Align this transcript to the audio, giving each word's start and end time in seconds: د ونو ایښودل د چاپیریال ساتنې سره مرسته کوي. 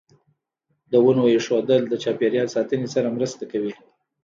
د 0.91 0.93
ونو 1.03 1.23
ایښودل 1.33 1.81
د 1.87 1.93
چاپیریال 2.03 2.47
ساتنې 2.55 2.87
سره 2.95 3.07
مرسته 3.17 3.43
کوي. 3.51 3.73